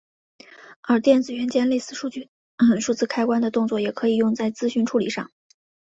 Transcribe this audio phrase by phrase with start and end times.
[0.81, 2.09] 而电子元件类似数
[2.95, 5.29] 字开关的动作也可以用在资讯处理上。